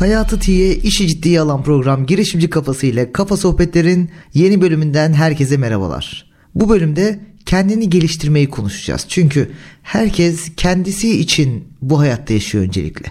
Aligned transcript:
Hayatı 0.00 0.38
T'ye 0.38 0.76
işi 0.76 1.08
ciddiye 1.08 1.40
alan 1.40 1.62
program 1.62 2.06
girişimci 2.06 2.50
kafası 2.50 2.86
ile 2.86 3.12
Kafa 3.12 3.36
Sohbetler'in 3.36 4.10
yeni 4.34 4.60
bölümünden 4.60 5.12
herkese 5.12 5.56
merhabalar. 5.56 6.30
Bu 6.54 6.68
bölümde 6.68 7.20
kendini 7.46 7.90
geliştirmeyi 7.90 8.50
konuşacağız. 8.50 9.04
Çünkü 9.08 9.50
herkes 9.82 10.50
kendisi 10.56 11.20
için 11.20 11.64
bu 11.82 11.98
hayatta 12.00 12.34
yaşıyor 12.34 12.64
öncelikle. 12.64 13.06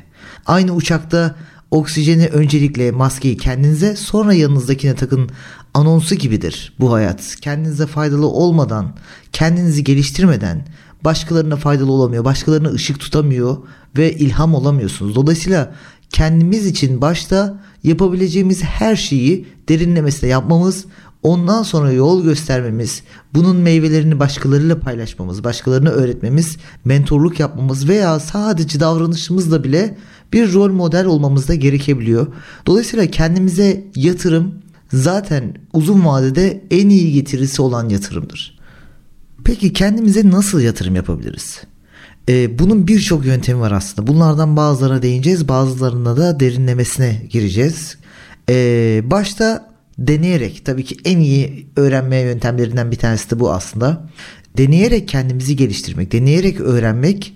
Aynı 0.45 0.75
uçakta 0.75 1.35
oksijeni 1.71 2.27
öncelikle 2.27 2.91
maskeyi 2.91 3.37
kendinize 3.37 3.95
sonra 3.95 4.33
yanınızdakine 4.33 4.95
takın 4.95 5.29
anonsu 5.73 6.15
gibidir 6.15 6.73
bu 6.79 6.93
hayat. 6.93 7.35
Kendinize 7.41 7.87
faydalı 7.87 8.27
olmadan, 8.27 8.95
kendinizi 9.33 9.83
geliştirmeden 9.83 10.65
başkalarına 11.03 11.55
faydalı 11.55 11.91
olamıyor, 11.91 12.25
başkalarına 12.25 12.69
ışık 12.69 12.99
tutamıyor 12.99 13.57
ve 13.97 14.13
ilham 14.13 14.55
olamıyorsunuz. 14.55 15.15
Dolayısıyla 15.15 15.73
kendimiz 16.09 16.65
için 16.65 17.01
başta 17.01 17.59
yapabileceğimiz 17.83 18.63
her 18.63 18.95
şeyi 18.95 19.45
derinlemesine 19.69 20.29
yapmamız, 20.29 20.85
ondan 21.23 21.63
sonra 21.63 21.91
yol 21.91 22.23
göstermemiz, 22.23 23.03
bunun 23.33 23.55
meyvelerini 23.57 24.19
başkalarıyla 24.19 24.79
paylaşmamız, 24.79 25.43
başkalarına 25.43 25.89
öğretmemiz, 25.89 26.57
mentorluk 26.85 27.39
yapmamız 27.39 27.89
veya 27.89 28.19
sadece 28.19 28.79
davranışımızla 28.79 29.63
bile 29.63 29.97
bir 30.33 30.53
rol 30.53 30.71
model 30.71 31.05
olmamız 31.05 31.47
da 31.47 31.55
gerekebiliyor. 31.55 32.27
Dolayısıyla 32.65 33.05
kendimize 33.05 33.83
yatırım 33.95 34.53
zaten 34.93 35.55
uzun 35.73 36.05
vadede 36.05 36.63
en 36.71 36.89
iyi 36.89 37.13
getirisi 37.13 37.61
olan 37.61 37.89
yatırımdır. 37.89 38.59
Peki 39.43 39.73
kendimize 39.73 40.29
nasıl 40.29 40.59
yatırım 40.59 40.95
yapabiliriz? 40.95 41.61
Ee, 42.29 42.59
bunun 42.59 42.87
birçok 42.87 43.25
yöntemi 43.25 43.59
var 43.59 43.71
aslında. 43.71 44.07
Bunlardan 44.07 44.57
bazılarına 44.57 45.01
değineceğiz, 45.01 45.47
bazılarına 45.47 46.17
da 46.17 46.39
derinlemesine 46.39 47.21
gireceğiz. 47.29 47.97
Ee, 48.49 49.01
başta 49.05 49.69
deneyerek, 49.97 50.65
tabii 50.65 50.85
ki 50.85 50.97
en 51.05 51.19
iyi 51.19 51.67
öğrenme 51.75 52.17
yöntemlerinden 52.17 52.91
bir 52.91 52.95
tanesi 52.95 53.31
de 53.31 53.39
bu 53.39 53.51
aslında. 53.51 54.09
Deneyerek 54.57 55.07
kendimizi 55.07 55.55
geliştirmek, 55.55 56.11
deneyerek 56.11 56.61
öğrenmek 56.61 57.33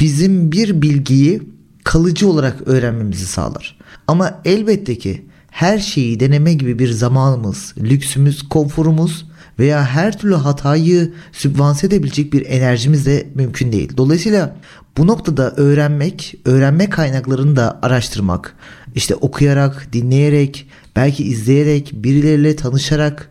bizim 0.00 0.52
bir 0.52 0.82
bilgiyi 0.82 1.42
kalıcı 1.84 2.28
olarak 2.28 2.68
öğrenmemizi 2.68 3.26
sağlar. 3.26 3.78
Ama 4.06 4.40
elbette 4.44 4.98
ki 4.98 5.24
her 5.50 5.78
şeyi 5.78 6.20
deneme 6.20 6.54
gibi 6.54 6.78
bir 6.78 6.90
zamanımız, 6.90 7.74
lüksümüz, 7.78 8.48
konforumuz 8.48 9.26
veya 9.58 9.86
her 9.86 10.18
türlü 10.18 10.34
hatayı 10.34 11.12
sübvanse 11.32 11.86
edebilecek 11.86 12.32
bir 12.32 12.46
enerjimiz 12.46 13.06
de 13.06 13.26
mümkün 13.34 13.72
değil. 13.72 13.92
Dolayısıyla 13.96 14.56
bu 14.96 15.06
noktada 15.06 15.50
öğrenmek, 15.56 16.34
öğrenme 16.44 16.90
kaynaklarını 16.90 17.56
da 17.56 17.78
araştırmak, 17.82 18.56
işte 18.94 19.14
okuyarak, 19.14 19.88
dinleyerek, 19.92 20.68
belki 20.96 21.24
izleyerek, 21.24 21.90
birileriyle 21.94 22.56
tanışarak 22.56 23.30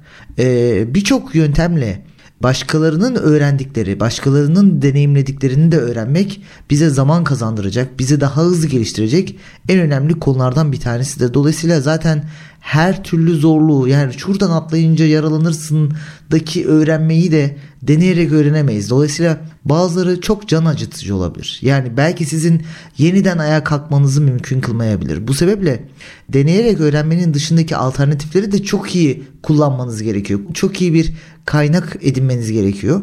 birçok 0.87 1.35
yöntemle 1.35 2.05
başkalarının 2.43 3.15
öğrendikleri, 3.15 3.99
başkalarının 3.99 4.81
deneyimlediklerini 4.81 5.71
de 5.71 5.77
öğrenmek 5.77 6.41
bize 6.69 6.89
zaman 6.89 7.23
kazandıracak, 7.23 7.99
bizi 7.99 8.21
daha 8.21 8.41
hızlı 8.41 8.67
geliştirecek 8.67 9.39
en 9.69 9.79
önemli 9.79 10.19
konulardan 10.19 10.71
bir 10.71 10.79
tanesi 10.79 11.19
de. 11.19 11.33
Dolayısıyla 11.33 11.81
zaten 11.81 12.23
her 12.59 13.03
türlü 13.03 13.35
zorluğu 13.35 13.87
yani 13.87 14.13
şuradan 14.13 14.51
atlayınca 14.51 15.05
yaralanırsındaki 15.05 16.67
öğrenmeyi 16.67 17.31
de 17.31 17.57
deneyerek 17.87 18.31
öğrenemeyiz. 18.31 18.89
Dolayısıyla 18.89 19.41
bazıları 19.65 20.21
çok 20.21 20.47
can 20.47 20.65
acıtıcı 20.65 21.15
olabilir. 21.15 21.59
Yani 21.61 21.97
belki 21.97 22.25
sizin 22.25 22.63
yeniden 22.97 23.37
ayağa 23.37 23.63
kalkmanızı 23.63 24.21
mümkün 24.21 24.61
kılmayabilir. 24.61 25.27
Bu 25.27 25.33
sebeple 25.33 25.89
deneyerek 26.29 26.79
öğrenmenin 26.79 27.33
dışındaki 27.33 27.75
alternatifleri 27.75 28.51
de 28.51 28.63
çok 28.63 28.95
iyi 28.95 29.23
kullanmanız 29.43 30.03
gerekiyor. 30.03 30.39
Çok 30.53 30.81
iyi 30.81 30.93
bir 30.93 31.13
kaynak 31.45 31.97
edinmeniz 32.01 32.51
gerekiyor. 32.51 33.01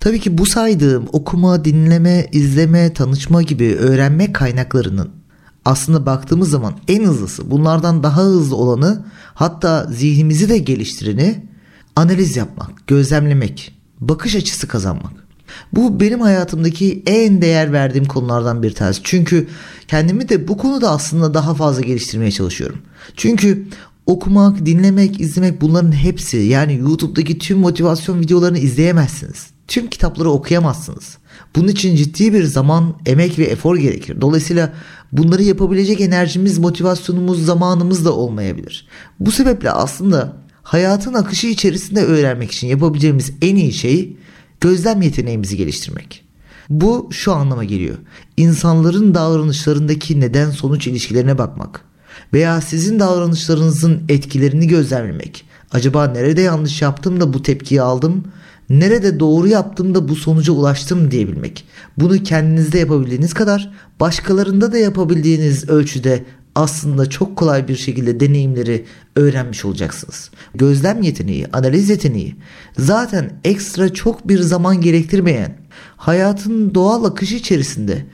Tabii 0.00 0.20
ki 0.20 0.38
bu 0.38 0.46
saydığım 0.46 1.08
okuma, 1.12 1.64
dinleme, 1.64 2.26
izleme, 2.32 2.92
tanışma 2.92 3.42
gibi 3.42 3.74
öğrenme 3.74 4.32
kaynaklarının 4.32 5.10
aslında 5.64 6.06
baktığımız 6.06 6.50
zaman 6.50 6.74
en 6.88 7.04
hızlısı 7.04 7.50
bunlardan 7.50 8.02
daha 8.02 8.22
hızlı 8.22 8.56
olanı 8.56 9.04
hatta 9.34 9.84
zihnimizi 9.84 10.48
de 10.48 10.58
geliştireni 10.58 11.48
analiz 11.96 12.36
yapmak, 12.36 12.86
gözlemlemek, 12.86 13.77
bakış 14.00 14.36
açısı 14.36 14.68
kazanmak. 14.68 15.12
Bu 15.72 16.00
benim 16.00 16.20
hayatımdaki 16.20 17.02
en 17.06 17.42
değer 17.42 17.72
verdiğim 17.72 18.04
konulardan 18.04 18.62
bir 18.62 18.74
tanesi. 18.74 19.00
Çünkü 19.04 19.48
kendimi 19.88 20.28
de 20.28 20.48
bu 20.48 20.56
konuda 20.56 20.90
aslında 20.90 21.34
daha 21.34 21.54
fazla 21.54 21.80
geliştirmeye 21.80 22.30
çalışıyorum. 22.30 22.78
Çünkü 23.16 23.66
okumak, 24.06 24.66
dinlemek, 24.66 25.20
izlemek 25.20 25.60
bunların 25.60 25.92
hepsi 25.92 26.36
yani 26.36 26.76
YouTube'daki 26.76 27.38
tüm 27.38 27.58
motivasyon 27.58 28.20
videolarını 28.20 28.58
izleyemezsiniz. 28.58 29.46
Tüm 29.68 29.86
kitapları 29.86 30.30
okuyamazsınız. 30.30 31.18
Bunun 31.56 31.68
için 31.68 31.96
ciddi 31.96 32.32
bir 32.32 32.44
zaman, 32.44 32.94
emek 33.06 33.38
ve 33.38 33.44
efor 33.44 33.76
gerekir. 33.76 34.20
Dolayısıyla 34.20 34.72
bunları 35.12 35.42
yapabilecek 35.42 36.00
enerjimiz, 36.00 36.58
motivasyonumuz, 36.58 37.44
zamanımız 37.44 38.04
da 38.04 38.12
olmayabilir. 38.12 38.86
Bu 39.20 39.30
sebeple 39.30 39.70
aslında 39.70 40.36
hayatın 40.68 41.14
akışı 41.14 41.46
içerisinde 41.46 42.04
öğrenmek 42.04 42.50
için 42.50 42.66
yapabileceğimiz 42.68 43.32
en 43.42 43.56
iyi 43.56 43.72
şey 43.72 44.16
gözlem 44.60 45.02
yeteneğimizi 45.02 45.56
geliştirmek. 45.56 46.24
Bu 46.70 47.08
şu 47.12 47.32
anlama 47.32 47.64
geliyor. 47.64 47.96
İnsanların 48.36 49.14
davranışlarındaki 49.14 50.20
neden 50.20 50.50
sonuç 50.50 50.86
ilişkilerine 50.86 51.38
bakmak 51.38 51.84
veya 52.32 52.60
sizin 52.60 53.00
davranışlarınızın 53.00 54.02
etkilerini 54.08 54.66
gözlemlemek. 54.66 55.44
Acaba 55.72 56.06
nerede 56.06 56.40
yanlış 56.40 56.82
yaptım 56.82 57.20
da 57.20 57.32
bu 57.32 57.42
tepkiyi 57.42 57.82
aldım? 57.82 58.24
Nerede 58.70 59.20
doğru 59.20 59.48
yaptım 59.48 59.94
da 59.94 60.08
bu 60.08 60.16
sonuca 60.16 60.52
ulaştım 60.52 61.10
diyebilmek. 61.10 61.64
Bunu 61.96 62.22
kendinizde 62.22 62.78
yapabildiğiniz 62.78 63.34
kadar 63.34 63.72
başkalarında 64.00 64.72
da 64.72 64.78
yapabildiğiniz 64.78 65.68
ölçüde 65.68 66.24
aslında 66.58 67.10
çok 67.10 67.36
kolay 67.36 67.68
bir 67.68 67.76
şekilde 67.76 68.20
deneyimleri 68.20 68.84
öğrenmiş 69.16 69.64
olacaksınız. 69.64 70.30
Gözlem 70.54 71.02
yeteneği, 71.02 71.46
analiz 71.52 71.90
yeteneği 71.90 72.36
zaten 72.78 73.40
ekstra 73.44 73.94
çok 73.94 74.28
bir 74.28 74.38
zaman 74.40 74.80
gerektirmeyen 74.80 75.58
hayatın 75.96 76.74
doğal 76.74 77.04
akışı 77.04 77.34
içerisinde 77.34 78.06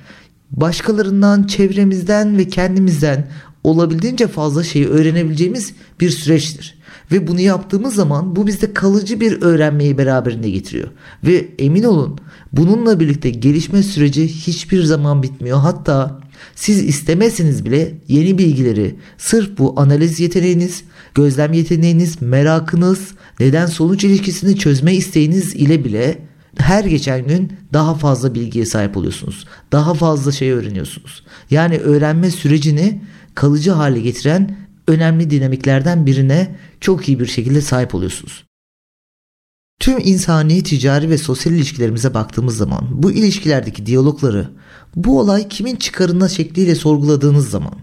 başkalarından, 0.51 1.43
çevremizden 1.43 2.39
ve 2.39 2.49
kendimizden 2.49 3.29
olabildiğince 3.65 4.27
fazla 4.27 4.65
şeyi 4.65 4.89
öğrenebileceğimiz 4.89 5.73
bir 6.01 6.11
süreçtir. 6.11 6.79
Ve 7.13 7.27
bunu 7.27 7.41
yaptığımız 7.41 7.95
zaman 7.95 8.37
bu 8.37 8.47
bizde 8.47 8.75
kalıcı 8.75 9.21
bir 9.21 9.43
öğrenmeyi 9.43 9.99
beraberinde 9.99 10.51
getiriyor. 10.51 10.89
Ve 11.25 11.49
emin 11.59 11.83
olun 11.83 12.19
bununla 12.53 13.01
birlikte 13.01 13.31
gelişme 13.31 13.83
süreci 13.83 14.29
hiçbir 14.29 14.83
zaman 14.83 15.23
bitmiyor. 15.23 15.59
Hatta 15.59 16.24
siz 16.55 16.83
istemezseniz 16.83 17.65
bile 17.65 17.95
yeni 18.09 18.39
bilgileri 18.39 18.95
sırf 19.19 19.59
bu 19.59 19.81
analiz 19.81 20.21
yeteneğiniz, 20.21 20.85
gözlem 21.15 21.53
yeteneğiniz, 21.53 22.23
merakınız, 22.23 23.15
neden 23.41 23.67
sonuç 23.67 24.05
ilişkisini 24.05 24.57
çözme 24.57 24.95
isteğiniz 24.95 25.55
ile 25.55 25.85
bile 25.85 26.19
her 26.57 26.85
geçen 26.85 27.27
gün 27.27 27.53
daha 27.73 27.95
fazla 27.95 28.35
bilgiye 28.35 28.67
sahip 28.67 28.97
oluyorsunuz. 28.97 29.47
Daha 29.73 29.95
fazla 29.95 30.33
şey 30.33 30.51
öğreniyorsunuz. 30.51 31.23
Yani 31.51 31.79
öğrenme 31.79 32.31
sürecini 32.31 33.03
kalıcı 33.35 33.71
hale 33.71 34.01
getiren 34.01 34.57
önemli 34.89 35.31
dinamiklerden 35.31 36.07
birine 36.07 36.57
çok 36.81 37.09
iyi 37.09 37.21
bir 37.21 37.27
şekilde 37.27 37.61
sahip 37.61 37.95
oluyorsunuz. 37.95 38.45
Tüm 39.81 39.99
insani, 39.99 40.63
ticari 40.63 41.11
ve 41.11 41.19
sosyal 41.19 41.55
ilişkilerimize 41.55 42.15
baktığımız 42.15 42.57
zaman 42.57 42.85
bu 42.91 43.13
ilişkilerdeki 43.13 43.87
diyalogları 43.87 44.51
bu 44.97 45.21
olay 45.21 45.49
kimin 45.49 45.77
çıkarına 45.77 46.29
şekliyle 46.29 46.75
sorguladığınız 46.75 47.51
zaman 47.51 47.75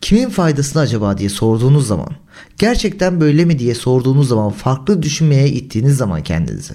kimin 0.00 0.30
faydasını 0.30 0.82
acaba 0.82 1.18
diye 1.18 1.28
sorduğunuz 1.28 1.86
zaman 1.86 2.10
gerçekten 2.58 3.20
böyle 3.20 3.44
mi 3.44 3.58
diye 3.58 3.74
sorduğunuz 3.74 4.28
zaman 4.28 4.50
farklı 4.50 5.02
düşünmeye 5.02 5.48
ittiğiniz 5.48 5.96
zaman 5.96 6.22
kendinizi 6.22 6.74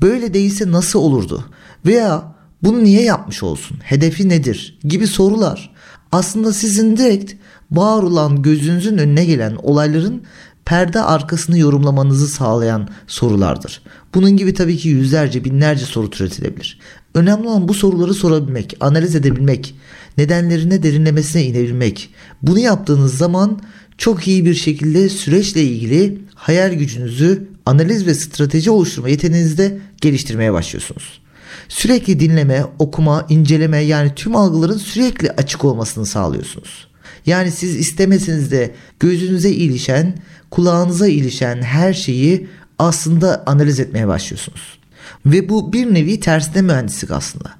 böyle 0.00 0.34
değilse 0.34 0.70
nasıl 0.70 0.98
olurdu 0.98 1.44
veya 1.86 2.34
bunu 2.62 2.84
niye 2.84 3.02
yapmış 3.02 3.42
olsun 3.42 3.78
hedefi 3.82 4.28
nedir 4.28 4.78
gibi 4.84 5.06
sorular 5.06 5.74
aslında 6.12 6.52
sizin 6.52 6.96
direkt 6.96 7.34
var 7.70 8.02
olan 8.02 8.42
gözünüzün 8.42 8.98
önüne 8.98 9.24
gelen 9.24 9.56
olayların 9.62 10.22
perde 10.68 11.00
arkasını 11.00 11.58
yorumlamanızı 11.58 12.28
sağlayan 12.28 12.88
sorulardır. 13.06 13.82
Bunun 14.14 14.36
gibi 14.36 14.54
tabii 14.54 14.76
ki 14.76 14.88
yüzlerce 14.88 15.44
binlerce 15.44 15.84
soru 15.84 16.10
türetilebilir. 16.10 16.78
Önemli 17.14 17.48
olan 17.48 17.68
bu 17.68 17.74
soruları 17.74 18.14
sorabilmek, 18.14 18.76
analiz 18.80 19.14
edebilmek, 19.14 19.74
nedenlerine 20.18 20.82
derinlemesine 20.82 21.44
inebilmek. 21.44 22.10
Bunu 22.42 22.58
yaptığınız 22.58 23.18
zaman 23.18 23.60
çok 23.98 24.28
iyi 24.28 24.44
bir 24.44 24.54
şekilde 24.54 25.08
süreçle 25.08 25.62
ilgili 25.62 26.18
hayal 26.34 26.72
gücünüzü 26.72 27.48
analiz 27.66 28.06
ve 28.06 28.14
strateji 28.14 28.70
oluşturma 28.70 29.08
yeteneğinizi 29.08 29.58
de 29.58 29.78
geliştirmeye 30.00 30.52
başlıyorsunuz. 30.52 31.20
Sürekli 31.68 32.20
dinleme, 32.20 32.64
okuma, 32.78 33.26
inceleme 33.28 33.78
yani 33.78 34.14
tüm 34.14 34.36
algıların 34.36 34.78
sürekli 34.78 35.30
açık 35.30 35.64
olmasını 35.64 36.06
sağlıyorsunuz. 36.06 36.87
Yani 37.28 37.50
siz 37.50 37.76
istemeseniz 37.76 38.50
de 38.50 38.70
gözünüze 39.00 39.50
ilişen, 39.50 40.14
kulağınıza 40.50 41.08
ilişen 41.08 41.62
her 41.62 41.92
şeyi 41.92 42.48
aslında 42.78 43.42
analiz 43.46 43.80
etmeye 43.80 44.08
başlıyorsunuz. 44.08 44.78
Ve 45.26 45.48
bu 45.48 45.72
bir 45.72 45.94
nevi 45.94 46.20
tersine 46.20 46.62
mühendislik 46.62 47.10
aslında. 47.10 47.50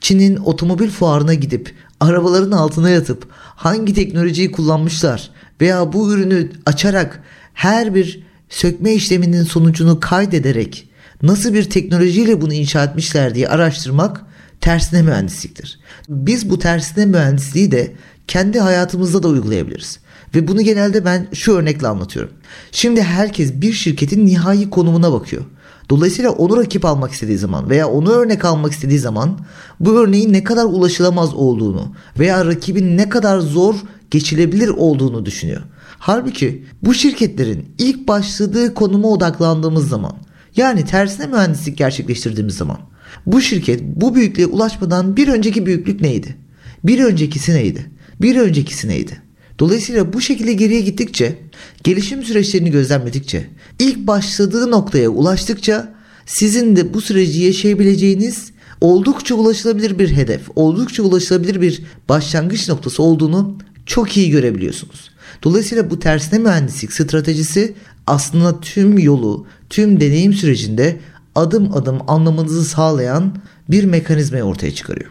Çin'in 0.00 0.36
otomobil 0.36 0.90
fuarına 0.90 1.34
gidip 1.34 1.74
arabaların 2.00 2.52
altına 2.52 2.90
yatıp 2.90 3.26
hangi 3.32 3.94
teknolojiyi 3.94 4.52
kullanmışlar 4.52 5.30
veya 5.60 5.92
bu 5.92 6.12
ürünü 6.12 6.50
açarak 6.66 7.22
her 7.54 7.94
bir 7.94 8.22
sökme 8.48 8.92
işleminin 8.92 9.42
sonucunu 9.42 10.00
kaydederek 10.00 10.88
nasıl 11.22 11.54
bir 11.54 11.70
teknolojiyle 11.70 12.40
bunu 12.40 12.52
inşa 12.52 12.84
etmişler 12.84 13.34
diye 13.34 13.48
araştırmak 13.48 14.24
tersine 14.62 15.02
mühendisliktir. 15.02 15.78
Biz 16.08 16.50
bu 16.50 16.58
tersine 16.58 17.06
mühendisliği 17.06 17.70
de 17.70 17.92
kendi 18.28 18.60
hayatımızda 18.60 19.22
da 19.22 19.28
uygulayabiliriz. 19.28 19.98
Ve 20.34 20.48
bunu 20.48 20.62
genelde 20.62 21.04
ben 21.04 21.28
şu 21.32 21.52
örnekle 21.52 21.88
anlatıyorum. 21.88 22.32
Şimdi 22.72 23.02
herkes 23.02 23.52
bir 23.52 23.72
şirketin 23.72 24.26
nihai 24.26 24.70
konumuna 24.70 25.12
bakıyor. 25.12 25.44
Dolayısıyla 25.90 26.30
onu 26.30 26.56
rakip 26.56 26.84
almak 26.84 27.12
istediği 27.12 27.38
zaman 27.38 27.70
veya 27.70 27.88
onu 27.88 28.10
örnek 28.10 28.44
almak 28.44 28.72
istediği 28.72 28.98
zaman 28.98 29.38
bu 29.80 29.98
örneğin 29.98 30.32
ne 30.32 30.44
kadar 30.44 30.64
ulaşılamaz 30.64 31.34
olduğunu 31.34 31.94
veya 32.18 32.44
rakibin 32.46 32.96
ne 32.96 33.08
kadar 33.08 33.38
zor 33.38 33.74
geçilebilir 34.10 34.68
olduğunu 34.68 35.26
düşünüyor. 35.26 35.62
Halbuki 35.98 36.64
bu 36.82 36.94
şirketlerin 36.94 37.74
ilk 37.78 38.08
başladığı 38.08 38.74
konuma 38.74 39.08
odaklandığımız 39.08 39.88
zaman 39.88 40.12
yani 40.56 40.84
tersine 40.84 41.26
mühendislik 41.26 41.78
gerçekleştirdiğimiz 41.78 42.56
zaman 42.56 42.91
bu 43.26 43.40
şirket 43.40 43.82
bu 43.82 44.14
büyüklüğe 44.14 44.46
ulaşmadan 44.46 45.16
bir 45.16 45.28
önceki 45.28 45.66
büyüklük 45.66 46.00
neydi? 46.00 46.36
Bir 46.84 47.04
öncekisi 47.04 47.54
neydi? 47.54 47.86
Bir 48.20 48.36
öncekisi 48.36 48.88
neydi? 48.88 49.22
Dolayısıyla 49.58 50.12
bu 50.12 50.20
şekilde 50.20 50.52
geriye 50.52 50.80
gittikçe, 50.80 51.38
gelişim 51.84 52.22
süreçlerini 52.22 52.70
gözlemledikçe, 52.70 53.46
ilk 53.78 54.06
başladığı 54.06 54.70
noktaya 54.70 55.08
ulaştıkça 55.08 55.94
sizin 56.26 56.76
de 56.76 56.94
bu 56.94 57.00
süreci 57.00 57.42
yaşayabileceğiniz 57.42 58.52
oldukça 58.80 59.34
ulaşılabilir 59.34 59.98
bir 59.98 60.12
hedef, 60.12 60.40
oldukça 60.56 61.02
ulaşılabilir 61.02 61.60
bir 61.60 61.82
başlangıç 62.08 62.68
noktası 62.68 63.02
olduğunu 63.02 63.58
çok 63.86 64.16
iyi 64.16 64.30
görebiliyorsunuz. 64.30 65.10
Dolayısıyla 65.42 65.90
bu 65.90 65.98
tersine 65.98 66.38
mühendislik 66.38 66.92
stratejisi 66.92 67.74
aslında 68.06 68.60
tüm 68.60 68.98
yolu, 68.98 69.46
tüm 69.70 70.00
deneyim 70.00 70.32
sürecinde 70.32 71.00
adım 71.34 71.72
adım 71.76 71.98
anlamanızı 72.08 72.64
sağlayan 72.64 73.36
bir 73.70 73.84
mekanizmayı 73.84 74.42
ortaya 74.42 74.74
çıkarıyor. 74.74 75.10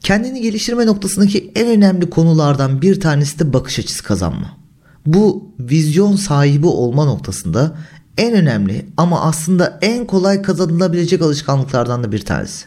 Kendini 0.00 0.40
geliştirme 0.42 0.86
noktasındaki 0.86 1.52
en 1.54 1.68
önemli 1.68 2.10
konulardan 2.10 2.82
bir 2.82 3.00
tanesi 3.00 3.38
de 3.38 3.52
bakış 3.52 3.78
açısı 3.78 4.02
kazanma. 4.02 4.56
Bu 5.06 5.54
vizyon 5.60 6.16
sahibi 6.16 6.66
olma 6.66 7.04
noktasında 7.04 7.76
en 8.18 8.34
önemli 8.34 8.86
ama 8.96 9.20
aslında 9.20 9.78
en 9.82 10.06
kolay 10.06 10.42
kazanılabilecek 10.42 11.22
alışkanlıklardan 11.22 12.04
da 12.04 12.12
bir 12.12 12.24
tanesi. 12.24 12.66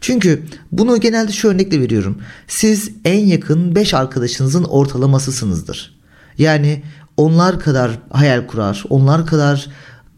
Çünkü 0.00 0.42
bunu 0.72 1.00
genelde 1.00 1.32
şu 1.32 1.48
örnekle 1.48 1.80
veriyorum. 1.80 2.18
Siz 2.48 2.90
en 3.04 3.26
yakın 3.26 3.74
5 3.74 3.94
arkadaşınızın 3.94 4.64
ortalamasısınızdır. 4.64 5.98
Yani 6.38 6.82
onlar 7.16 7.60
kadar 7.60 7.90
hayal 8.10 8.46
kurar, 8.46 8.84
onlar 8.90 9.26
kadar 9.26 9.66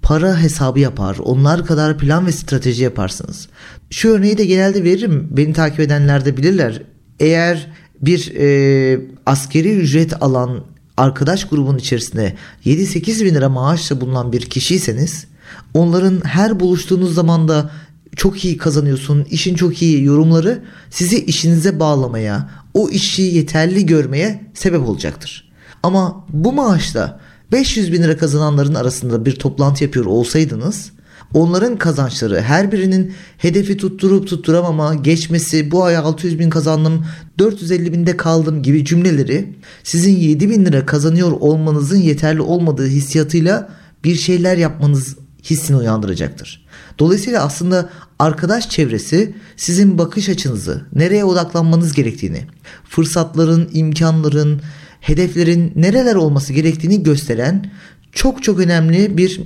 para 0.02 0.43
hesabı 0.43 0.81
yapar, 0.81 1.17
onlar 1.23 1.67
kadar 1.67 1.99
plan 1.99 2.26
ve 2.26 2.32
strateji 2.32 2.85
yaparsınız. 2.85 3.49
Şu 3.91 4.08
örneği 4.08 4.38
de 4.38 4.44
genelde 4.44 4.85
veririm. 4.85 5.29
Beni 5.31 5.52
takip 5.52 5.81
edenler 5.81 6.25
de 6.25 6.37
bilirler. 6.37 6.82
Eğer 7.20 7.67
bir 8.00 8.32
e, 8.37 9.00
askeri 9.26 9.76
ücret 9.76 10.23
alan 10.23 10.64
arkadaş 10.97 11.44
grubun 11.44 11.79
içerisinde 11.79 12.37
7-8 12.67 13.25
bin 13.25 13.35
lira 13.35 13.49
maaşla 13.49 14.00
bulunan 14.00 14.32
bir 14.32 14.41
kişiyseniz 14.41 15.26
onların 15.75 16.20
her 16.25 16.61
buluştuğunuz 16.61 17.14
zaman 17.14 17.49
da 17.49 17.70
çok 18.17 18.44
iyi 18.44 18.56
kazanıyorsun, 18.56 19.26
işin 19.31 19.55
çok 19.55 19.82
iyi 19.82 20.05
yorumları 20.05 20.62
sizi 20.91 21.25
işinize 21.25 21.81
bağlamaya, 21.81 22.50
o 22.75 22.88
işi 22.88 23.23
yeterli 23.23 23.87
görmeye 23.87 24.44
sebep 24.55 24.88
olacaktır. 24.88 25.50
Ama 25.82 26.26
bu 26.29 26.53
maaşla 26.53 27.20
500 27.52 27.93
bin 27.93 28.02
lira 28.02 28.17
kazananların 28.17 28.75
arasında 28.75 29.26
bir 29.26 29.37
toplantı 29.37 29.85
yapıyor 29.85 30.06
olsaydınız 30.06 30.93
onların 31.35 31.79
kazançları 31.79 32.41
her 32.41 32.73
birinin 32.73 33.12
hedefi 33.38 33.76
tutturup 33.76 34.29
tutturamama, 34.29 34.94
geçmesi, 34.94 35.70
bu 35.70 35.85
ay 35.85 35.97
600 35.97 36.38
bin 36.38 36.50
kazandım, 36.50 37.06
450 37.38 37.93
binde 37.93 38.17
kaldım 38.17 38.62
gibi 38.62 38.85
cümleleri 38.85 39.55
sizin 39.85 40.17
7 40.17 40.50
bin 40.50 40.67
lira 40.67 40.87
kazanıyor 40.87 41.32
olmanızın 41.32 41.99
yeterli 41.99 42.41
olmadığı 42.41 42.87
hissiyatıyla 42.87 43.69
bir 44.05 44.14
şeyler 44.14 44.56
yapmanız 44.56 45.17
hissini 45.44 45.76
uyandıracaktır. 45.76 46.67
Dolayısıyla 46.99 47.44
aslında 47.44 47.91
arkadaş 48.19 48.70
çevresi 48.70 49.35
sizin 49.56 49.99
bakış 49.99 50.29
açınızı, 50.29 50.87
nereye 50.94 51.25
odaklanmanız 51.25 51.93
gerektiğini, 51.93 52.46
fırsatların, 52.85 53.70
imkanların, 53.73 54.62
hedeflerin 55.00 55.73
nereler 55.76 56.14
olması 56.14 56.52
gerektiğini 56.52 57.02
gösteren 57.02 57.70
çok 58.12 58.43
çok 58.43 58.58
önemli 58.58 59.17
bir 59.17 59.41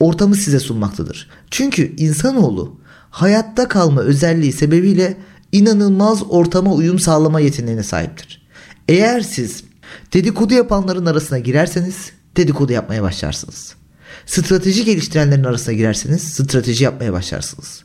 ortamı 0.00 0.34
size 0.34 0.60
sunmaktadır. 0.60 1.30
Çünkü 1.50 1.96
insanoğlu 1.96 2.80
hayatta 3.10 3.68
kalma 3.68 4.00
özelliği 4.00 4.52
sebebiyle 4.52 5.16
inanılmaz 5.52 6.22
ortama 6.28 6.72
uyum 6.72 6.98
sağlama 6.98 7.40
yeteneğine 7.40 7.82
sahiptir. 7.82 8.42
Eğer 8.88 9.20
siz 9.20 9.64
dedikodu 10.12 10.54
yapanların 10.54 11.06
arasına 11.06 11.38
girerseniz 11.38 12.10
dedikodu 12.36 12.72
yapmaya 12.72 13.02
başlarsınız. 13.02 13.74
Strateji 14.26 14.84
geliştirenlerin 14.84 15.44
arasına 15.44 15.74
girerseniz 15.74 16.22
strateji 16.22 16.84
yapmaya 16.84 17.12
başlarsınız. 17.12 17.84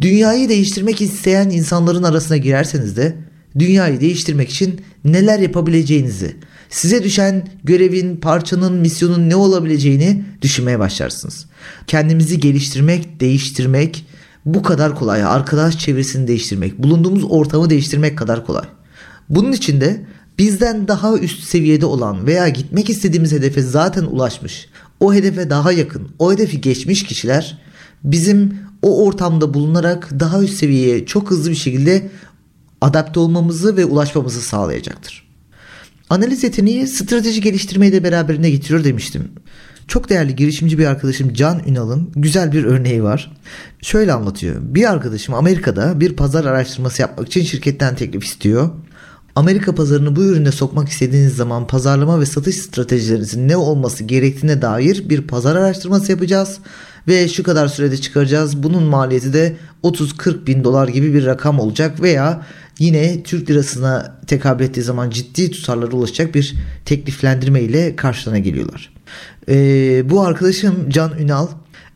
Dünyayı 0.00 0.48
değiştirmek 0.48 1.00
isteyen 1.00 1.50
insanların 1.50 2.02
arasına 2.02 2.36
girerseniz 2.36 2.96
de 2.96 3.16
dünyayı 3.58 4.00
değiştirmek 4.00 4.50
için 4.50 4.80
neler 5.04 5.38
yapabileceğinizi, 5.38 6.36
size 6.72 7.04
düşen 7.04 7.48
görevin, 7.64 8.16
parçanın, 8.16 8.72
misyonun 8.72 9.30
ne 9.30 9.36
olabileceğini 9.36 10.24
düşünmeye 10.42 10.78
başlarsınız. 10.78 11.46
Kendimizi 11.86 12.40
geliştirmek, 12.40 13.20
değiştirmek 13.20 14.06
bu 14.44 14.62
kadar 14.62 14.94
kolay. 14.94 15.24
Arkadaş 15.24 15.78
çevresini 15.78 16.28
değiştirmek, 16.28 16.78
bulunduğumuz 16.78 17.24
ortamı 17.24 17.70
değiştirmek 17.70 18.18
kadar 18.18 18.46
kolay. 18.46 18.64
Bunun 19.28 19.52
için 19.52 19.80
de 19.80 20.06
bizden 20.38 20.88
daha 20.88 21.18
üst 21.18 21.42
seviyede 21.44 21.86
olan 21.86 22.26
veya 22.26 22.48
gitmek 22.48 22.90
istediğimiz 22.90 23.32
hedefe 23.32 23.62
zaten 23.62 24.02
ulaşmış, 24.02 24.68
o 25.00 25.14
hedefe 25.14 25.50
daha 25.50 25.72
yakın, 25.72 26.08
o 26.18 26.32
hedefi 26.32 26.60
geçmiş 26.60 27.04
kişiler 27.04 27.58
bizim 28.04 28.58
o 28.82 29.04
ortamda 29.06 29.54
bulunarak 29.54 30.20
daha 30.20 30.42
üst 30.42 30.54
seviyeye 30.54 31.06
çok 31.06 31.30
hızlı 31.30 31.50
bir 31.50 31.56
şekilde 31.56 32.10
adapte 32.80 33.20
olmamızı 33.20 33.76
ve 33.76 33.84
ulaşmamızı 33.84 34.40
sağlayacaktır. 34.40 35.31
Analiz 36.12 36.44
yeteneği 36.44 36.86
strateji 36.86 37.40
geliştirmeyi 37.40 37.92
de 37.92 38.04
beraberinde 38.04 38.50
getiriyor 38.50 38.84
demiştim. 38.84 39.32
Çok 39.88 40.08
değerli 40.08 40.36
girişimci 40.36 40.78
bir 40.78 40.86
arkadaşım 40.86 41.34
Can 41.34 41.62
Ünal'ın 41.66 42.12
güzel 42.16 42.52
bir 42.52 42.64
örneği 42.64 43.02
var. 43.02 43.36
Şöyle 43.82 44.12
anlatıyor. 44.12 44.56
Bir 44.60 44.90
arkadaşım 44.90 45.34
Amerika'da 45.34 46.00
bir 46.00 46.16
pazar 46.16 46.44
araştırması 46.44 47.02
yapmak 47.02 47.26
için 47.26 47.42
şirketten 47.42 47.96
teklif 47.96 48.24
istiyor. 48.24 48.70
Amerika 49.34 49.74
pazarını 49.74 50.16
bu 50.16 50.24
ürüne 50.24 50.52
sokmak 50.52 50.88
istediğiniz 50.88 51.36
zaman 51.36 51.66
pazarlama 51.66 52.20
ve 52.20 52.26
satış 52.26 52.56
stratejilerinizin 52.56 53.48
ne 53.48 53.56
olması 53.56 54.04
gerektiğine 54.04 54.62
dair 54.62 55.08
bir 55.08 55.22
pazar 55.22 55.56
araştırması 55.56 56.12
yapacağız 56.12 56.58
ve 57.08 57.28
şu 57.28 57.42
kadar 57.42 57.68
sürede 57.68 57.96
çıkaracağız. 57.96 58.62
Bunun 58.62 58.82
maliyeti 58.82 59.32
de 59.32 59.56
30-40 59.84 60.46
bin 60.46 60.64
dolar 60.64 60.88
gibi 60.88 61.14
bir 61.14 61.26
rakam 61.26 61.60
olacak 61.60 62.02
veya 62.02 62.46
yine 62.78 63.22
Türk 63.22 63.50
lirasına 63.50 64.18
tekabül 64.26 64.64
ettiği 64.64 64.82
zaman 64.82 65.10
ciddi 65.10 65.50
tutarlara 65.50 65.96
ulaşacak 65.96 66.34
bir 66.34 66.54
tekliflendirme 66.84 67.60
ile 67.60 67.96
karşılığına 67.96 68.38
geliyorlar. 68.38 68.92
Ee, 69.48 70.10
bu 70.10 70.20
arkadaşım 70.20 70.74
Can 70.88 71.18
Ünal 71.18 71.46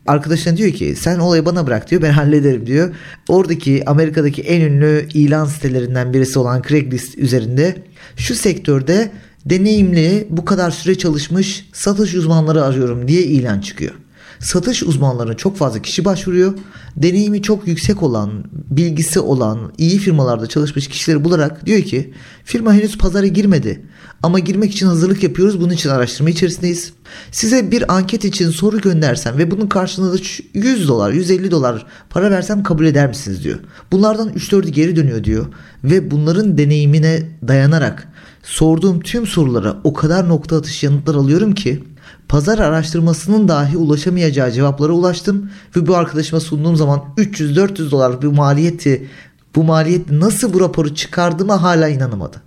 arkadaşına 0.07 0.57
diyor 0.57 0.71
ki 0.71 0.95
sen 0.95 1.19
olayı 1.19 1.45
bana 1.45 1.67
bırak 1.67 1.91
diyor 1.91 2.01
ben 2.01 2.11
hallederim 2.11 2.67
diyor. 2.67 2.95
Oradaki 3.27 3.89
Amerika'daki 3.89 4.41
en 4.41 4.61
ünlü 4.61 5.07
ilan 5.13 5.45
sitelerinden 5.45 6.13
birisi 6.13 6.39
olan 6.39 6.61
Craigslist 6.67 7.17
üzerinde 7.17 7.75
şu 8.17 8.35
sektörde 8.35 9.11
deneyimli 9.45 10.27
bu 10.29 10.45
kadar 10.45 10.71
süre 10.71 10.97
çalışmış 10.97 11.69
satış 11.73 12.13
uzmanları 12.13 12.63
arıyorum 12.63 13.07
diye 13.07 13.23
ilan 13.23 13.59
çıkıyor. 13.59 13.93
Satış 14.39 14.83
uzmanlarına 14.83 15.33
çok 15.33 15.57
fazla 15.57 15.81
kişi 15.81 16.05
başvuruyor. 16.05 16.53
Deneyimi 16.95 17.41
çok 17.41 17.67
yüksek 17.67 18.03
olan, 18.03 18.43
bilgisi 18.51 19.19
olan, 19.19 19.73
iyi 19.77 19.97
firmalarda 19.97 20.47
çalışmış 20.47 20.87
kişileri 20.87 21.23
bularak 21.23 21.65
diyor 21.65 21.81
ki 21.81 22.13
firma 22.45 22.73
henüz 22.73 22.97
pazara 22.97 23.27
girmedi. 23.27 23.81
Ama 24.23 24.39
girmek 24.39 24.71
için 24.71 24.87
hazırlık 24.87 25.23
yapıyoruz. 25.23 25.61
Bunun 25.61 25.73
için 25.73 25.89
araştırma 25.89 26.29
içerisindeyiz. 26.29 26.93
Size 27.31 27.71
bir 27.71 27.95
anket 27.95 28.25
için 28.25 28.49
soru 28.49 28.81
göndersem 28.81 29.37
ve 29.37 29.51
bunun 29.51 29.67
karşılığında 29.67 30.13
da 30.13 30.21
100 30.53 30.87
dolar, 30.87 31.11
150 31.11 31.51
dolar 31.51 31.85
para 32.09 32.31
versem 32.31 32.63
kabul 32.63 32.85
eder 32.85 33.07
misiniz 33.07 33.43
diyor. 33.43 33.59
Bunlardan 33.91 34.29
3-4'ü 34.29 34.69
geri 34.69 34.95
dönüyor 34.95 35.23
diyor. 35.23 35.45
Ve 35.83 36.11
bunların 36.11 36.57
deneyimine 36.57 37.23
dayanarak 37.47 38.07
sorduğum 38.43 38.99
tüm 38.99 39.27
sorulara 39.27 39.77
o 39.83 39.93
kadar 39.93 40.29
nokta 40.29 40.57
atışı 40.57 40.85
yanıtlar 40.85 41.15
alıyorum 41.15 41.53
ki 41.55 41.83
pazar 42.29 42.59
araştırmasının 42.59 43.47
dahi 43.47 43.77
ulaşamayacağı 43.77 44.51
cevaplara 44.51 44.93
ulaştım 44.93 45.49
ve 45.75 45.87
bu 45.87 45.95
arkadaşıma 45.95 46.39
sunduğum 46.39 46.75
zaman 46.75 47.03
300-400 47.17 47.91
dolar 47.91 48.21
bir 48.21 48.27
maliyeti 48.27 49.07
bu 49.55 49.63
maliyet 49.63 50.11
nasıl 50.11 50.53
bu 50.53 50.59
raporu 50.59 50.95
çıkardığıma 50.95 51.63
hala 51.63 51.87
inanamadı. 51.87 52.41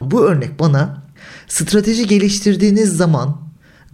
Bu 0.00 0.24
örnek 0.24 0.60
bana 0.60 1.02
strateji 1.48 2.06
geliştirdiğiniz 2.06 2.96
zaman 2.96 3.36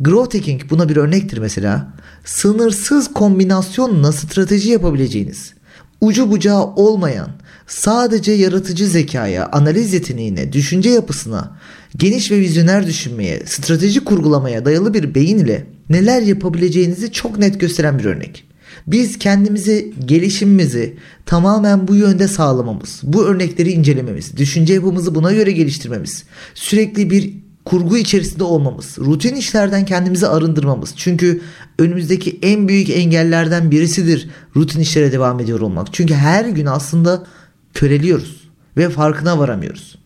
growth 0.01 0.35
hacking 0.35 0.71
buna 0.71 0.89
bir 0.89 0.97
örnektir 0.97 1.39
mesela. 1.39 1.93
Sınırsız 2.25 3.13
kombinasyonla 3.13 4.13
strateji 4.13 4.71
yapabileceğiniz, 4.71 5.55
ucu 6.01 6.31
bucağı 6.31 6.63
olmayan, 6.65 7.29
sadece 7.67 8.33
yaratıcı 8.33 8.87
zekaya, 8.87 9.49
analiz 9.53 9.93
yeteneğine, 9.93 10.53
düşünce 10.53 10.91
yapısına, 10.91 11.57
geniş 11.97 12.31
ve 12.31 12.41
vizyoner 12.41 12.87
düşünmeye, 12.87 13.43
strateji 13.47 14.05
kurgulamaya 14.05 14.65
dayalı 14.65 14.95
bir 14.95 15.15
beyin 15.15 15.39
ile 15.39 15.67
neler 15.91 16.23
yapabileceğinizi 16.23 17.13
çok 17.13 17.39
net 17.39 17.61
gösteren 17.61 17.99
bir 17.99 18.05
örnek. 18.05 18.45
Biz 18.87 19.19
kendimizi, 19.19 19.95
gelişimimizi 20.05 20.97
tamamen 21.27 21.89
bu 21.89 21.95
yönde 21.95 22.29
sağlamamız, 22.29 23.01
bu 23.03 23.25
örnekleri 23.25 23.71
incelememiz, 23.71 24.37
düşünce 24.37 24.75
yapımızı 24.75 25.15
buna 25.15 25.33
göre 25.33 25.53
geliştirmemiz, 25.53 26.25
sürekli 26.55 27.11
bir 27.11 27.35
kurgu 27.65 27.99
içerisinde 27.99 28.45
olmamız, 28.45 28.99
rutin 28.99 29.35
işlerden 29.35 29.85
kendimizi 29.85 30.29
arındırmamız. 30.29 30.95
Çünkü 30.97 31.41
önümüzdeki 31.79 32.39
en 32.43 32.69
büyük 32.69 32.91
engellerden 32.91 33.71
birisidir 33.71 34.31
rutin 34.57 34.81
işlere 34.81 35.13
devam 35.13 35.41
ediyor 35.41 35.61
olmak. 35.61 35.95
Çünkü 35.95 36.15
her 36.15 36.45
gün 36.45 36.67
aslında 36.67 37.27
köreliyoruz 37.75 38.49
ve 38.77 38.89
farkına 38.89 39.39
varamıyoruz. 39.39 40.02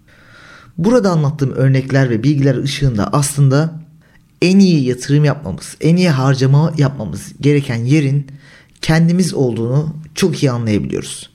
Burada 0.78 1.10
anlattığım 1.10 1.52
örnekler 1.52 2.10
ve 2.10 2.22
bilgiler 2.22 2.56
ışığında 2.56 3.08
aslında 3.12 3.80
en 4.42 4.58
iyi 4.58 4.84
yatırım 4.84 5.24
yapmamız, 5.24 5.76
en 5.80 5.96
iyi 5.96 6.10
harcama 6.10 6.72
yapmamız 6.78 7.32
gereken 7.40 7.84
yerin 7.84 8.26
kendimiz 8.82 9.34
olduğunu 9.34 9.96
çok 10.14 10.42
iyi 10.42 10.50
anlayabiliyoruz. 10.50 11.30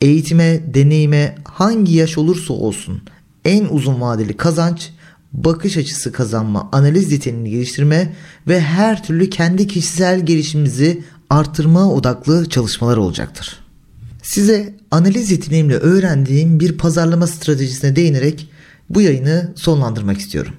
Eğitime, 0.00 0.74
deneyime 0.74 1.34
hangi 1.44 1.94
yaş 1.94 2.18
olursa 2.18 2.54
olsun 2.54 3.02
en 3.44 3.64
uzun 3.64 4.00
vadeli 4.00 4.36
kazanç 4.36 4.90
bakış 5.32 5.76
açısı 5.76 6.12
kazanma, 6.12 6.68
analiz 6.72 7.12
yeteneğini 7.12 7.50
geliştirme 7.50 8.14
ve 8.48 8.60
her 8.60 9.04
türlü 9.04 9.30
kendi 9.30 9.66
kişisel 9.66 10.26
gelişimimizi 10.26 11.02
artırma 11.30 11.92
odaklı 11.92 12.48
çalışmalar 12.48 12.96
olacaktır. 12.96 13.58
Size 14.22 14.74
analiz 14.90 15.30
yeteneğimle 15.30 15.76
öğrendiğim 15.76 16.60
bir 16.60 16.78
pazarlama 16.78 17.26
stratejisine 17.26 17.96
değinerek 17.96 18.48
bu 18.90 19.00
yayını 19.00 19.52
sonlandırmak 19.56 20.18
istiyorum. 20.18 20.52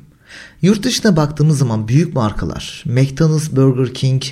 Yurt 0.62 0.84
dışına 0.84 1.16
baktığımız 1.16 1.58
zaman 1.58 1.88
büyük 1.88 2.14
markalar, 2.14 2.84
McDonald's, 2.86 3.52
Burger 3.52 3.94
King, 3.94 4.24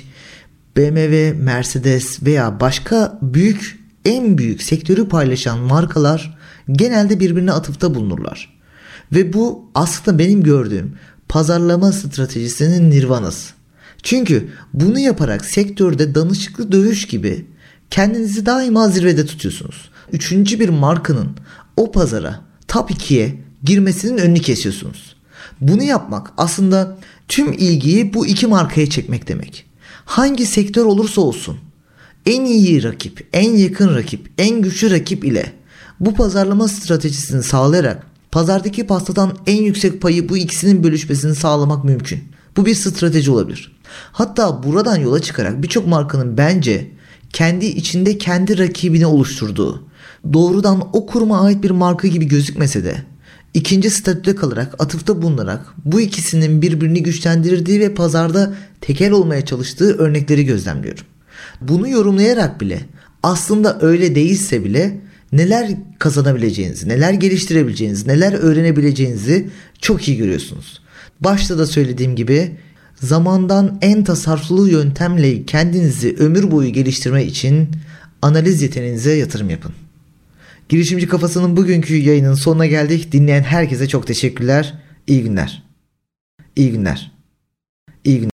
BMW, 0.76 1.32
Mercedes 1.32 2.22
veya 2.22 2.60
başka 2.60 3.18
büyük 3.22 3.86
en 4.04 4.38
büyük 4.38 4.62
sektörü 4.62 5.08
paylaşan 5.08 5.58
markalar 5.58 6.38
genelde 6.72 7.20
birbirine 7.20 7.52
atıfta 7.52 7.94
bulunurlar. 7.94 8.56
Ve 9.12 9.32
bu 9.32 9.70
aslında 9.74 10.18
benim 10.18 10.42
gördüğüm 10.42 10.98
pazarlama 11.28 11.92
stratejisinin 11.92 12.90
nirvanası. 12.90 13.54
Çünkü 14.02 14.48
bunu 14.72 14.98
yaparak 14.98 15.44
sektörde 15.44 16.14
danışıklı 16.14 16.72
dövüş 16.72 17.06
gibi 17.06 17.46
kendinizi 17.90 18.46
daima 18.46 18.88
zirvede 18.88 19.26
tutuyorsunuz. 19.26 19.90
Üçüncü 20.12 20.60
bir 20.60 20.68
markanın 20.68 21.36
o 21.76 21.92
pazara 21.92 22.40
top 22.68 22.90
2'ye 22.90 23.45
girmesinin 23.66 24.18
önünü 24.18 24.40
kesiyorsunuz. 24.40 25.16
Bunu 25.60 25.82
yapmak 25.82 26.32
aslında 26.36 26.98
tüm 27.28 27.52
ilgiyi 27.52 28.14
bu 28.14 28.26
iki 28.26 28.46
markaya 28.46 28.90
çekmek 28.90 29.28
demek. 29.28 29.66
Hangi 30.04 30.46
sektör 30.46 30.84
olursa 30.84 31.20
olsun 31.20 31.56
en 32.26 32.44
iyi 32.44 32.82
rakip, 32.82 33.28
en 33.32 33.56
yakın 33.56 33.94
rakip, 33.94 34.30
en 34.38 34.62
güçlü 34.62 34.90
rakip 34.90 35.24
ile 35.24 35.52
bu 36.00 36.14
pazarlama 36.14 36.68
stratejisini 36.68 37.42
sağlayarak 37.42 38.06
pazardaki 38.32 38.86
pastadan 38.86 39.38
en 39.46 39.62
yüksek 39.62 40.02
payı 40.02 40.28
bu 40.28 40.36
ikisinin 40.36 40.84
bölüşmesini 40.84 41.34
sağlamak 41.34 41.84
mümkün. 41.84 42.24
Bu 42.56 42.66
bir 42.66 42.74
strateji 42.74 43.30
olabilir. 43.30 43.76
Hatta 44.12 44.62
buradan 44.62 44.96
yola 44.96 45.22
çıkarak 45.22 45.62
birçok 45.62 45.86
markanın 45.86 46.36
bence 46.36 46.90
kendi 47.32 47.66
içinde 47.66 48.18
kendi 48.18 48.58
rakibini 48.58 49.06
oluşturduğu, 49.06 49.84
doğrudan 50.32 50.88
o 50.92 51.06
kuruma 51.06 51.40
ait 51.40 51.62
bir 51.62 51.70
marka 51.70 52.08
gibi 52.08 52.24
gözükmese 52.24 52.84
de 52.84 52.96
ikinci 53.56 53.90
statüde 53.90 54.36
kalarak 54.36 54.74
atıfta 54.78 55.22
bulunarak 55.22 55.66
bu 55.84 56.00
ikisinin 56.00 56.62
birbirini 56.62 57.02
güçlendirdiği 57.02 57.80
ve 57.80 57.94
pazarda 57.94 58.54
tekel 58.80 59.10
olmaya 59.10 59.44
çalıştığı 59.44 59.96
örnekleri 59.96 60.44
gözlemliyorum. 60.44 61.04
Bunu 61.60 61.88
yorumlayarak 61.88 62.60
bile 62.60 62.80
aslında 63.22 63.78
öyle 63.80 64.14
değilse 64.14 64.64
bile 64.64 65.00
neler 65.32 65.70
kazanabileceğinizi, 65.98 66.88
neler 66.88 67.12
geliştirebileceğinizi, 67.12 68.08
neler 68.08 68.32
öğrenebileceğinizi 68.32 69.48
çok 69.80 70.08
iyi 70.08 70.16
görüyorsunuz. 70.16 70.80
Başta 71.20 71.58
da 71.58 71.66
söylediğim 71.66 72.16
gibi 72.16 72.56
zamandan 72.94 73.78
en 73.82 74.04
tasarruflu 74.04 74.68
yöntemle 74.68 75.46
kendinizi 75.46 76.16
ömür 76.18 76.50
boyu 76.50 76.72
geliştirme 76.72 77.24
için 77.24 77.68
analiz 78.22 78.62
yeteneğinize 78.62 79.12
yatırım 79.12 79.50
yapın. 79.50 79.72
Girişimci 80.68 81.08
Kafası'nın 81.08 81.56
bugünkü 81.56 81.96
yayının 81.96 82.34
sonuna 82.34 82.66
geldik. 82.66 83.12
Dinleyen 83.12 83.42
herkese 83.42 83.88
çok 83.88 84.06
teşekkürler. 84.06 84.74
İyi 85.06 85.22
günler. 85.22 85.62
İyi 86.56 86.72
günler. 86.72 87.12
İyi 88.04 88.20
günler. 88.20 88.24